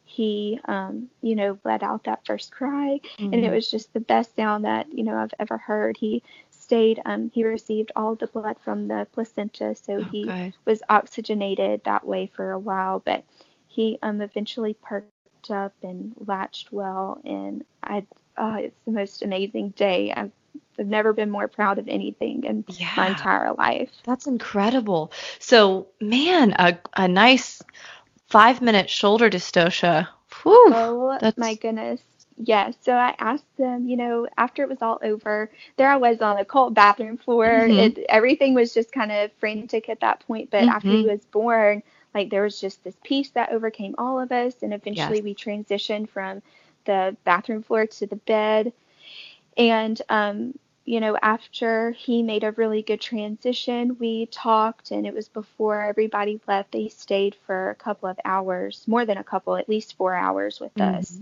[0.08, 3.44] he um you know let out that first cry Mm-hmm.
[3.44, 5.98] and it was just the best sound that you know I've ever heard.
[5.98, 10.54] He stayed um he received all the blood from the placenta so he Okay.
[10.66, 13.24] was oxygenated that way for a while but
[13.68, 18.06] he um eventually perked up and latched well and I
[18.38, 20.14] oh it's the most amazing day.
[20.16, 20.32] I've
[20.80, 22.66] I've never been more proud of anything in
[22.96, 23.92] my entire life.
[24.06, 25.12] That's incredible.
[25.40, 27.62] So, man, a, a nice
[28.28, 30.08] five minute shoulder dystocia.
[30.44, 32.02] Whew, Oh that's- my goodness.
[32.40, 36.22] Yeah, so I asked them, you know, after it was all over, there I was
[36.22, 37.48] on the cold bathroom floor.
[37.48, 37.98] Mhm.
[37.98, 40.52] It, everything was just kind of frantic at that point.
[40.52, 41.12] But after he Mhm.
[41.14, 41.82] was born,
[42.14, 44.62] like there was just this peace that overcame all of us.
[44.62, 45.24] And eventually Yes.
[45.24, 46.44] we transitioned from
[46.86, 48.72] the bathroom floor to the bed.
[49.58, 50.54] And, um,
[50.88, 55.82] you know, after he made a really good transition, we talked, and it was before
[55.82, 56.72] everybody left.
[56.72, 60.62] They stayed for a couple of hours, more than a couple, at least four hours
[60.62, 61.22] with us.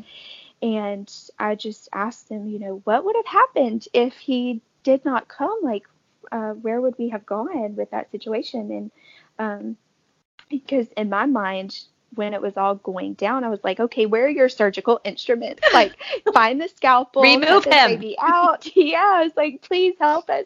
[0.61, 5.27] And I just asked him, you know, what would have happened if he did not
[5.27, 5.59] come?
[5.63, 5.87] Like,
[6.31, 8.71] uh, where would we have gone with that situation?
[8.71, 8.91] And
[9.39, 9.77] um,
[10.49, 11.79] because in my mind,
[12.15, 15.69] when it was all going down, I was like, okay, where are your surgical instruments?
[15.73, 15.97] Like,
[16.33, 17.91] find the scalpel, Remove him.
[17.99, 18.75] baby out.
[18.75, 20.45] yeah, I was like, please help us.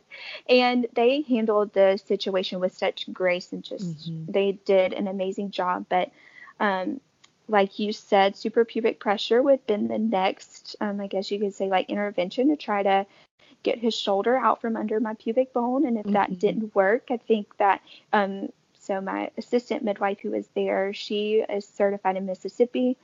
[0.50, 4.28] And they handled the situation with such grace and just Mhm.
[4.28, 5.86] they did an amazing job.
[5.90, 6.12] But
[6.60, 7.00] um,
[7.48, 11.54] like you said, suprapubic pressure would have been the next, um, I guess you could
[11.54, 13.06] say, like intervention to try to
[13.50, 15.86] get his shoulder out from under my pubic bone.
[15.86, 16.40] And if that Mhm.
[16.40, 17.82] didn't work, I think that
[18.14, 18.50] um,
[18.90, 22.98] so my assistant midwife who was there, she is certified in Mississippi,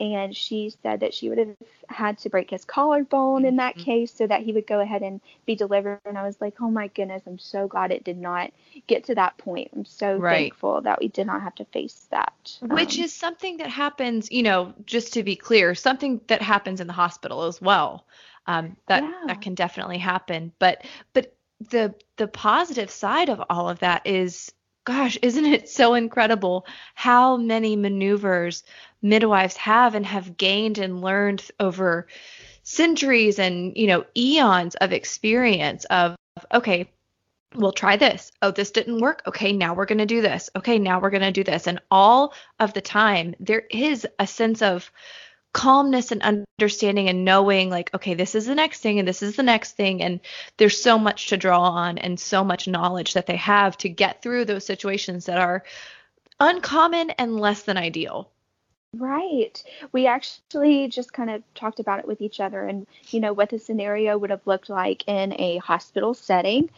[0.00, 1.56] and she said that she would have
[1.88, 3.84] had to break his collarbone in that Mhm.
[3.84, 6.00] case so that he would go ahead and be delivered.
[6.06, 8.50] And I was like, oh my goodness, I'm so glad it did not
[8.86, 9.70] get to that point.
[9.74, 10.28] I'm so Right.
[10.28, 12.58] thankful that we did not have to face that.
[12.60, 16.80] Which Um, is something that happens, you know, just to be clear, something that happens
[16.80, 18.06] in the hospital as well.
[18.46, 19.26] Um, that Yeah.
[19.26, 20.52] that can definitely happen.
[20.58, 21.34] But but
[21.70, 24.52] the the positive side of all of that is,
[24.86, 28.64] gosh, isn't it so incredible how many maneuvers
[29.02, 32.06] midwives have and have gained and learned over
[32.62, 36.16] centuries and you know eons of experience of
[36.52, 36.90] okay
[37.54, 38.32] we'll try this.
[38.42, 39.22] Oh, this didn't work.
[39.26, 40.50] Okay, now we're going to do this.
[40.56, 41.66] Okay, now we're going to do this.
[41.66, 44.90] And all of the time, there is a sense of
[45.56, 49.36] calmness and understanding and knowing, like, okay, this is the next thing and this is
[49.36, 50.02] the next thing.
[50.02, 50.20] And
[50.58, 54.20] there's so much to draw on and so much knowledge that they have to get
[54.20, 55.64] through those situations that are
[56.38, 58.30] uncommon and less than ideal.
[58.98, 59.62] Right.
[59.92, 63.50] We actually just kind of talked about it with each other and, you know, what
[63.50, 66.70] the scenario would have looked like in a hospital setting.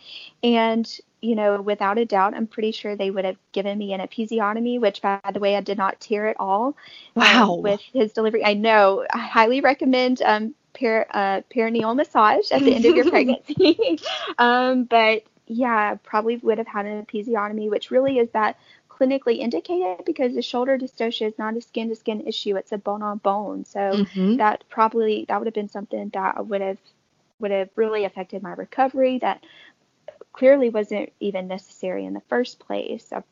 [0.42, 4.00] And, you know, without a doubt, I'm pretty sure they would have given me an
[4.00, 6.68] episiotomy, which, by the way, I did not tear at all.
[6.68, 6.74] um,
[7.16, 7.54] Wow.
[7.54, 8.44] with his delivery.
[8.44, 9.04] I know.
[9.12, 13.98] I highly recommend um, per, uh, perineal massage at the end of your pregnancy.
[14.38, 18.58] um, but yeah, probably would have had an episiotomy, which really is that
[18.98, 22.78] clinically indicated because the shoulder dystocia is not a skin to skin issue; it's a
[22.78, 23.64] bone on bone.
[23.64, 24.38] So Mhm.
[24.38, 26.78] that probably that would have been something that would have
[27.40, 29.18] would have really affected my recovery.
[29.18, 29.44] That
[30.32, 33.12] clearly wasn't even necessary in the first place.
[33.12, 33.22] Uh,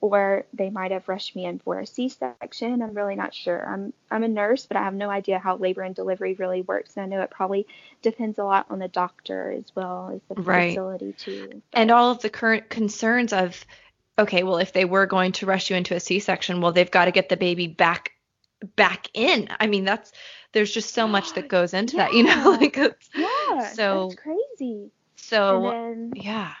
[0.00, 2.82] Or they might have rushed me in for a C-section.
[2.82, 3.60] I'm really not sure.
[3.66, 6.96] I'm I'm a nurse, but I have no idea how labor and delivery really works.
[6.96, 7.66] And I know it probably
[8.02, 10.70] depends a lot on the doctor as well as the Right.
[10.70, 11.62] facility too.
[11.72, 13.64] and all of the current concerns of
[14.18, 17.04] okay well if they were going to rush you into a c-section well they've got
[17.06, 18.12] to get the baby back
[18.76, 20.12] back in i mean that's
[20.52, 22.56] there's just so much that goes into that you know Yeah.
[22.58, 24.90] like it's, Yeah, So- that's crazy.
[25.16, 26.52] so and then yeah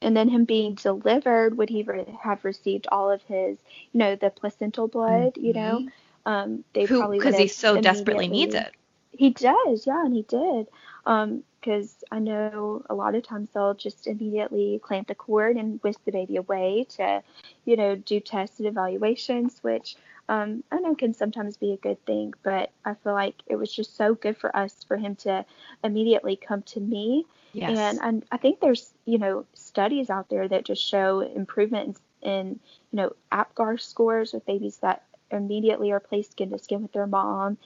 [0.00, 3.58] and then him being delivered, would he re- have received all of his,
[3.90, 5.36] you know, the placental blood?
[5.36, 5.88] You know,
[6.24, 8.72] um, they Who- probably because he so desperately needs it
[9.18, 10.68] He does, yeah, and he did.
[11.04, 15.82] Um, because I know a lot of times they'll just immediately clamp the cord and
[15.82, 17.22] whisk the baby away to,
[17.64, 19.96] you know, do tests and evaluations, which
[20.28, 23.74] um, I know can sometimes be a good thing, but I feel like it was
[23.74, 25.44] just so good for us for him to
[25.82, 27.26] immediately come to me.
[27.52, 27.98] Yes.
[28.00, 32.60] And I, I think there's, you know, studies out there that just show improvements in,
[32.92, 35.02] you know, APGAR scores with babies that
[35.32, 37.58] immediately are placed skin to skin with their mom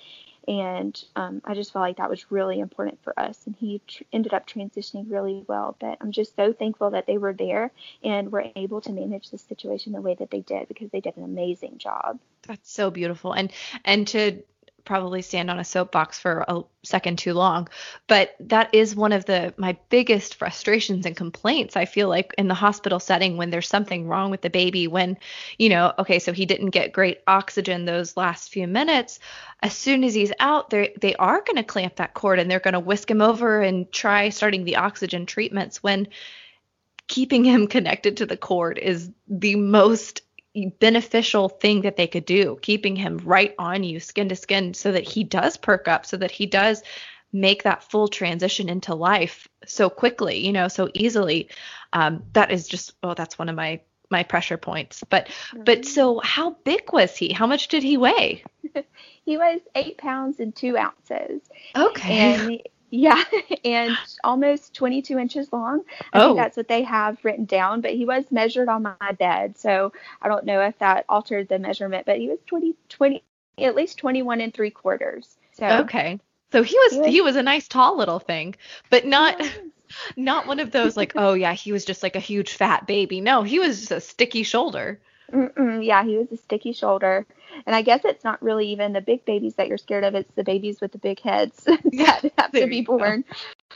[0.49, 3.39] and um, I just felt like that was really important for us.
[3.47, 5.77] And he tr- ended up transitioning really well.
[5.79, 7.71] But I'm just so thankful that they were there
[8.03, 11.17] and were able to manage the situation the way that they did because they did
[11.17, 12.19] an amazing job.
[12.47, 13.33] That's so beautiful.
[13.33, 13.53] And
[13.85, 14.43] and to
[14.85, 17.69] probably stand on a soapbox for a second too long
[18.09, 22.49] but that is one of the my biggest frustrations and complaints i feel like in
[22.49, 25.17] the hospital setting when there's something wrong with the baby when
[25.59, 29.19] you know okay so he didn't get great oxygen those last few minutes.
[29.61, 32.61] As soon as he's out they they are going to clamp that cord and they're
[32.61, 36.09] going to whisk him over and try starting the oxygen treatments when
[37.09, 40.23] keeping him connected to the cord is the most
[40.79, 44.93] beneficial thing that they could do, keeping him right on you, skin to skin, so
[44.93, 46.83] that he does perk up, so that he does
[47.33, 51.49] make that full transition into life so quickly, you know, so easily.
[51.93, 53.81] Um, that is just, oh, that's one of my
[54.13, 55.03] my pressure points.
[55.09, 55.65] But mm-hmm.
[55.65, 57.33] but so how big was he?
[57.33, 58.45] How much did he weigh?
[59.25, 61.41] he was eight pounds and two ounces.
[61.75, 62.35] Okay.
[62.35, 63.25] And yeah,
[63.65, 65.81] and almost 22 inches long.
[66.13, 66.29] I oh.
[66.29, 69.59] think that's what they have written down, but he was measured on my bed.
[69.59, 73.25] So I don't know if that altered the measurement, but he was 20, 20
[73.59, 75.37] at least 21 and three quarters.
[75.53, 76.21] So Okay.
[76.53, 78.57] So he was, he was he was a nice tall little thing,
[78.91, 79.41] but not
[80.17, 83.23] not one of those like, oh yeah, he was just like a huge fat baby.
[83.23, 85.01] No, he was just a sticky shoulder.
[85.33, 87.27] Mm-mm, yeah, he was a sticky shoulder.
[87.67, 90.33] And I guess it's not really even the big babies that you're scared of, it's
[90.35, 93.25] the babies with the big heads yeah, that have to be born.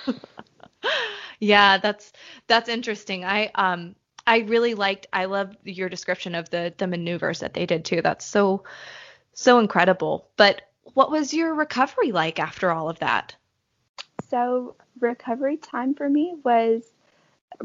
[1.40, 2.12] yeah, that's
[2.46, 3.24] that's interesting.
[3.24, 3.94] I um
[4.26, 8.02] I really liked I love your description of the the maneuvers that they did too.
[8.02, 8.64] That's so
[9.32, 10.28] so incredible.
[10.36, 10.62] But
[10.94, 13.34] what was your recovery like after all of that?
[14.28, 16.82] So, recovery time for me was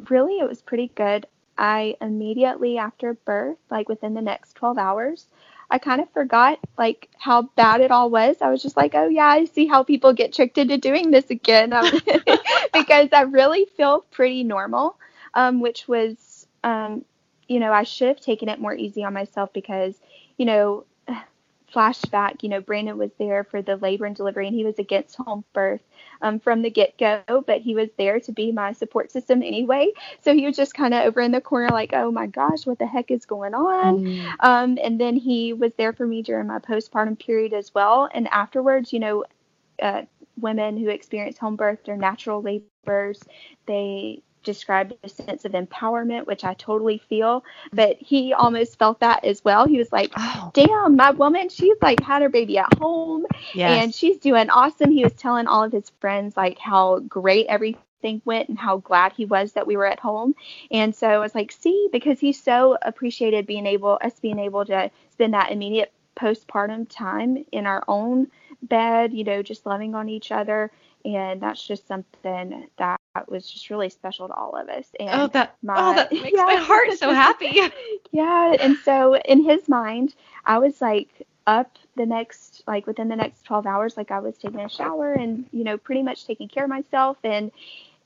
[0.10, 1.26] really it was pretty good.
[1.62, 5.28] I immediately after birth, like within the next 12 hours,
[5.70, 8.38] I kind of forgot like how bad it all was.
[8.42, 11.30] I was just like, oh yeah, I see how people get tricked into doing this
[11.30, 11.70] again
[12.74, 14.98] because I really feel pretty normal,
[15.36, 17.06] um, which was, um,
[17.48, 19.94] you know, I should have taken it more easy on myself because,
[20.38, 20.86] you know,
[21.74, 25.16] flashback, you know, Brandon was there for the labor and delivery and he was against
[25.16, 25.82] home birth
[26.22, 29.92] um, from the get go, but he was there to be my support system anyway.
[30.22, 32.80] So he was just kind of over in the corner, like, oh my gosh, what
[32.80, 34.04] the heck is going on?
[34.04, 34.34] Mm.
[34.40, 38.10] Um, and then he was there for me during my postpartum period as well.
[38.14, 39.26] And afterwards, you know,
[39.82, 40.04] uh,
[40.40, 43.22] women who experience home birth or natural labors,
[43.66, 47.44] they described a sense of empowerment, which I totally feel.
[47.74, 49.68] But he almost felt that as well.
[49.68, 50.52] He was like, oh.
[50.54, 53.84] "Damn, my woman, she's like had her baby at home, yes.
[53.84, 58.22] and she's doing awesome." He was telling all of his friends like how great everything
[58.26, 60.36] went and how glad he was that we were at home.
[60.72, 64.66] And so I was like, "See," because he so appreciated being able us being able
[64.66, 68.28] to spend that immediate postpartum time in our own
[68.64, 70.72] bed, you know, just loving on each other
[71.06, 74.88] and that's just something that was just really special to all of us.
[75.00, 76.46] And oh, that my, oh, that makes yeah.
[76.46, 77.62] my heart so happy.
[78.12, 83.16] yeah, and so in his mind, I was like up the next like within the
[83.16, 86.48] next 12 hours, like I was taking a shower and you know pretty much taking
[86.48, 87.52] care of myself, and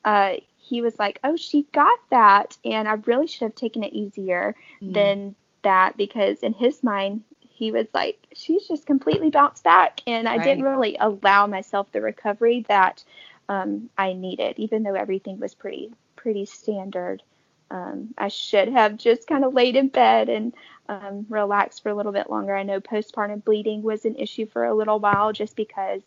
[0.04, 3.92] uh, he was like, "Oh, she got that," and I really should have taken it
[3.92, 4.92] easier mm.
[4.92, 7.24] than that because in his mind
[7.56, 10.00] he was like, she's just completely bounced back.
[10.06, 10.44] And I right.
[10.44, 13.02] didn't really allow myself the recovery that
[13.48, 17.22] um, I needed, even though everything was pretty, pretty standard.
[17.70, 20.54] Um, I should have just kind of laid in bed and
[20.88, 22.54] um, relaxed for a little bit longer.
[22.54, 26.02] I know postpartum bleeding was an issue for a little while just because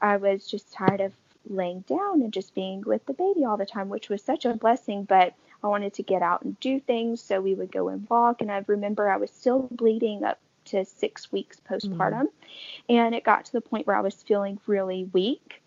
[0.00, 1.12] I was just tired of
[1.48, 4.54] laying down and just being with the baby all the time, which was such a
[4.54, 5.04] blessing.
[5.04, 8.40] But I wanted to get out and do things, so we would go and walk.
[8.40, 12.28] And I remember I was still bleeding up to six weeks postpartum.
[12.28, 12.94] Mm-hmm.
[12.94, 15.62] And it got to the point where I was feeling really weak.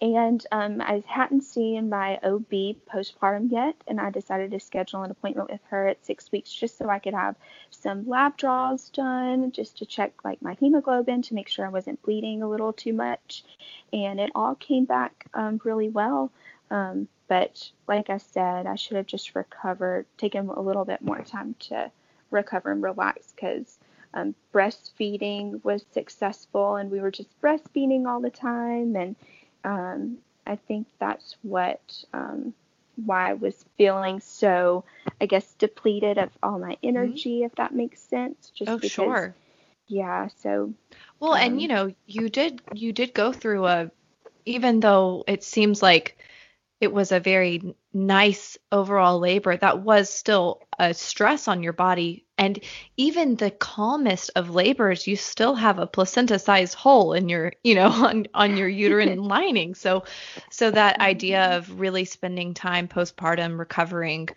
[0.00, 5.10] And um, I hadn't seen my OB postpartum yet, and I decided to schedule an
[5.10, 7.34] appointment with her at six weeks just so I could have
[7.70, 12.00] some lab draws done, just to check like my hemoglobin to make sure I wasn't
[12.02, 13.42] bleeding a little too much.
[13.92, 16.30] And it all came back um, really well.
[16.70, 21.22] Um, but like I said, I should have just recovered, taken a little bit more
[21.22, 21.90] time to
[22.30, 23.78] recover and relax because
[24.14, 29.16] um, breastfeeding was successful and we were just breastfeeding all the time and
[29.64, 31.80] um, i think that's what
[32.12, 32.52] um,
[33.04, 34.84] why i was feeling so
[35.20, 36.88] i guess depleted of all my mm-hmm.
[36.88, 37.46] energy mm-hmm.
[37.46, 39.34] if that makes sense just oh, because sure.
[39.86, 40.72] yeah, so
[41.20, 43.90] well, um, and you know, you did you did go through a
[44.44, 46.16] even though it seems like
[46.80, 52.24] it was a very nice overall labor that was still a stress on your body
[52.38, 52.60] and
[52.96, 57.74] even the calmest of labors you still have a placenta sized hole in your you
[57.74, 59.74] know on on your uterine lining.
[59.74, 60.04] So
[60.50, 61.58] so that idea mm-hmm.
[61.58, 64.28] of really spending time postpartum recovering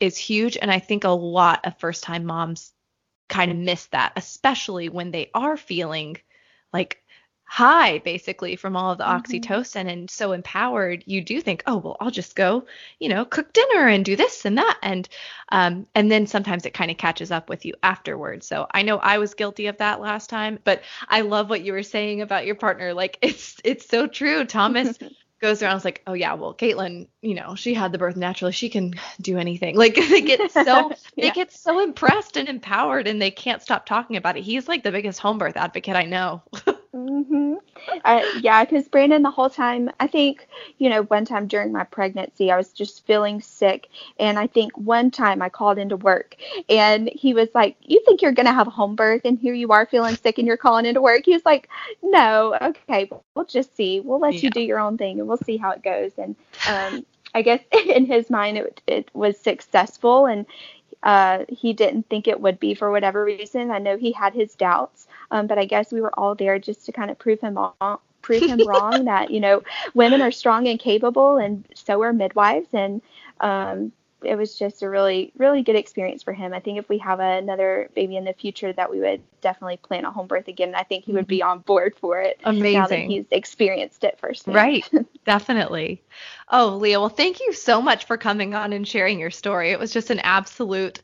[0.00, 0.58] is huge.
[0.60, 2.72] And i think a lot of first time moms
[3.28, 6.18] kind of miss that especially when they are feeling
[6.74, 7.00] like
[7.46, 9.16] high basically from all of the mm-hmm.
[9.16, 12.64] oxytocin and so empowered you do think oh well i'll just go
[12.98, 15.08] you know cook dinner and do this and that and
[15.50, 18.46] um and then sometimes it kind of catches up with you afterwards.
[18.46, 21.72] So i know i was guilty of that last time but i love what you
[21.72, 22.94] were saying about your partner.
[22.94, 24.44] Like it's it's so true.
[24.44, 24.98] Thomas
[25.40, 28.52] goes around like oh yeah well caitlin you know she had the birth naturally.
[28.52, 29.76] She can do anything.
[29.76, 30.94] Like they get so yeah.
[31.16, 34.44] they get so impressed and empowered and they can't stop talking about it.
[34.44, 36.42] He's like the biggest home birth advocate i know
[36.94, 37.56] Mhm.
[38.04, 40.46] Uh, yeah, because Brandon the whole time, I think,
[40.78, 43.88] you know, one time during my pregnancy, I was just feeling sick,
[44.20, 46.36] and I think one time I called into work,
[46.68, 49.72] and he was like, "You think you're gonna have a home birth, and here you
[49.72, 51.68] are feeling sick, and you're calling into work?" He was like,
[52.02, 53.98] "No, okay, we'll just see.
[54.00, 54.40] We'll let yeah.
[54.42, 56.36] you do your own thing, and we'll see how it goes." And
[56.68, 60.46] um, I guess in his mind, it it was successful, and
[61.02, 63.70] uh, he didn't think it would be for whatever reason.
[63.70, 66.86] I know he had his doubts, um, but I guess we were all there just
[66.86, 67.98] to kind of prove him wrong.
[68.22, 69.62] Prove him wrong that you know
[69.92, 73.02] women are strong and capable, and so are midwives, and
[73.40, 73.90] um,
[74.22, 76.54] it was just a really really good experience for him.
[76.54, 80.04] I think if we have another baby in the future, that we would definitely plan
[80.04, 80.72] a home birth again.
[80.76, 81.50] I think he would be mm-hmm.
[81.50, 82.40] on board for it.
[82.44, 82.72] Amazing.
[82.78, 84.46] Now that he's experienced it first.
[84.46, 84.88] Right.
[85.26, 86.00] definitely.
[86.48, 87.00] Oh, Leah.
[87.00, 89.72] Well, thank you so much for coming on and sharing your story.
[89.72, 91.02] It was just an absolute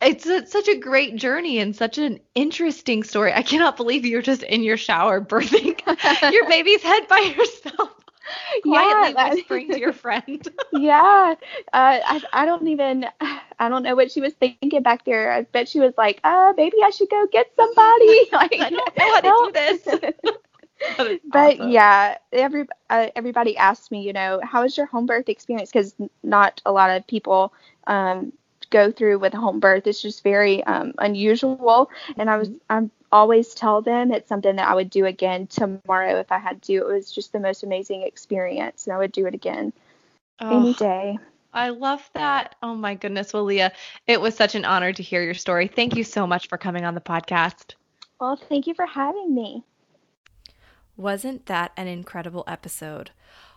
[0.00, 3.32] it's a, such a great journey and such an interesting story.
[3.32, 5.80] I cannot believe you're just in your shower birthing
[6.32, 7.90] your baby's head by yourself.
[8.62, 10.48] Quietly yeah, whispering to your friend.
[10.72, 11.34] yeah,
[11.72, 15.32] uh, I I don't even I don't know what she was thinking back there.
[15.32, 18.28] I bet she was like, uh, maybe I should go get somebody.
[18.32, 21.20] like I don't know how to do this.
[21.30, 21.70] but awesome.
[21.70, 25.70] yeah, every uh, everybody asked me, you know, how was your home birth experience?
[25.70, 25.94] Because
[26.24, 27.52] not a lot of people
[27.86, 28.32] um,
[28.70, 29.86] go through with a home birth.
[29.86, 32.58] It's just very um, unusual, and I was mm-hmm.
[32.70, 36.62] I'm always tell them it's something that I would do again tomorrow if I had
[36.62, 36.74] to.
[36.74, 39.72] It was just the most amazing experience, and I would do it again
[40.40, 41.18] oh, any day.
[41.52, 42.54] I love that.
[42.62, 43.72] Oh my goodness, well, Leah,
[44.06, 45.68] it was such an honor to hear your story.
[45.68, 47.74] Thank you so much for coming on the podcast.
[48.20, 49.64] Well, thank you for having me.
[50.96, 53.10] Wasn't that an incredible episode?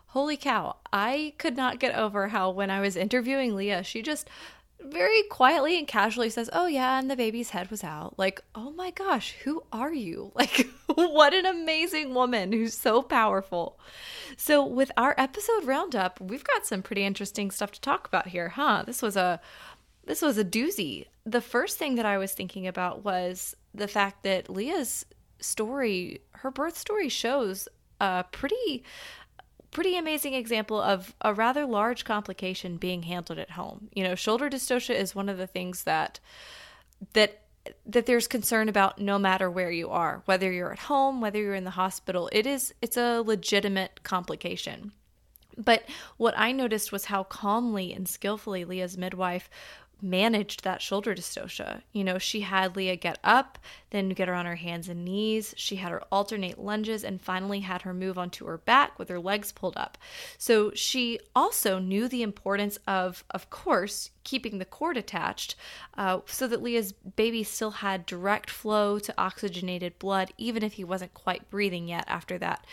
[0.07, 4.29] Holy cow, I could not get over how when I was interviewing Leah, she just
[4.81, 8.17] very quietly and casually says, Oh, yeah, and the baby's head was out.
[8.17, 10.31] Like, oh my gosh, who are you?
[10.39, 13.77] Like, what an amazing woman who's so powerful.
[14.37, 18.49] So, with our episode roundup, we've got some pretty interesting stuff to talk about here,
[18.49, 18.83] huh?
[18.85, 19.39] This was a.
[20.05, 21.05] This was a doozy.
[21.25, 25.05] The first thing that I was thinking about was the fact that Leah's
[25.39, 27.67] story, her birth story shows
[27.99, 28.83] a pretty
[29.71, 33.89] pretty amazing example of a rather large complication being handled at home.
[33.93, 36.19] You know, shoulder dystocia is one of the things that
[37.13, 37.41] that
[37.85, 41.55] that there's concern about no matter where you are, whether you're at home, whether you're
[41.55, 42.29] in the hospital.
[42.31, 44.91] It is it's a legitimate complication.
[45.57, 45.83] But
[46.17, 49.49] what I noticed was how calmly and skillfully Leah's midwife
[50.01, 51.81] managed that shoulder dystocia.
[51.91, 55.53] You know, she had Leah get up, then get her on her hands and knees.
[55.57, 59.19] She had her alternate lunges and finally had her move onto her back with her
[59.19, 59.97] legs pulled up.
[60.37, 65.55] So she also knew the importance of, of course, keeping the cord attached
[65.97, 70.83] uh, so that Leah's baby still had direct flow to oxygenated blood, even if he
[70.83, 72.65] wasn't quite breathing yet after that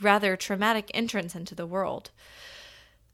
[0.00, 2.10] rather traumatic entrance into the world.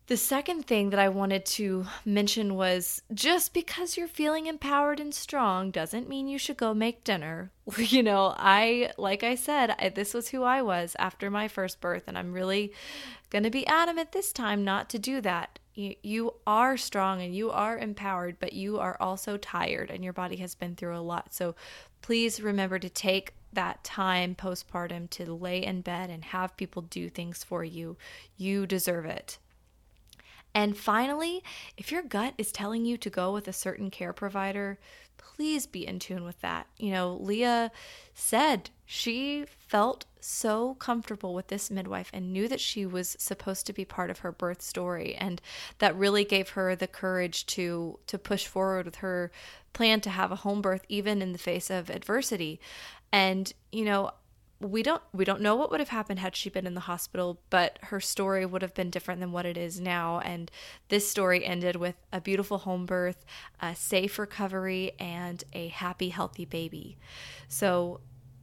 [0.09, 5.13] The second thing that I wanted to mention was just because you're feeling empowered and
[5.13, 7.51] strong doesn't mean you should go make dinner.
[7.77, 11.81] You know, I, like I said, I, this was who I was after my first
[11.81, 12.73] birth, and I'm really
[13.31, 15.59] going to be adamant this time not to do that.
[15.75, 20.13] You, you are strong and you are empowered, but you are also tired and your
[20.13, 21.35] body has been through a lot.
[21.35, 21.57] So
[22.01, 27.09] please remember to take that time postpartum to lay in bed and have people do
[27.09, 27.97] things for you.
[28.37, 29.39] You deserve it.
[30.57, 31.45] And finally,
[31.77, 34.79] if your gut is telling you to go with a certain care provider,
[35.19, 36.67] please be in tune with that.
[36.79, 37.71] You know, Leah
[38.15, 43.75] said she felt so comfortable with this midwife and knew that she was supposed to
[43.75, 45.43] be part of her birth story and
[45.79, 49.31] that really gave her the courage to to push forward with her
[49.75, 52.59] plan to have a home birth even in the face of adversity.
[53.13, 54.13] And you know,
[54.61, 57.41] we don't we don't know what would have happened had she been in the hospital
[57.51, 60.21] but her story would have been different than what it is now.
[60.21, 60.51] And
[60.89, 63.25] this story ended with a beautiful home birth
[63.61, 66.97] a safe recovery and a happy healthy baby.
[67.49, 68.01] So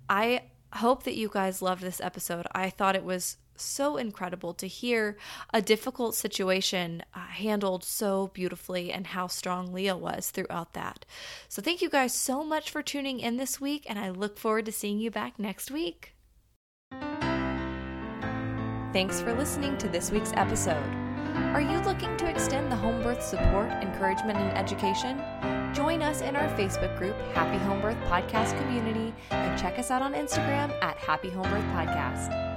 [0.09, 0.43] i
[0.73, 2.47] hope that you guys loved this episode.
[2.51, 5.17] I thought it was so incredible to hear
[5.53, 11.05] a difficult situation uh, handled so beautifully and how strong Leah was throughout that.
[11.47, 14.65] So, thank you guys so much for tuning in this week, and I look forward
[14.65, 16.13] to seeing you back next week.
[18.93, 20.83] Thanks for listening to this week's episode.
[21.53, 25.19] Are you looking to extend the home birth support, encouragement, and education?
[25.73, 30.03] Join us in our Facebook group, Happy Home Birth Podcast Community, and check us out
[30.03, 32.52] on Instagram at Happy Home Birth Podcast.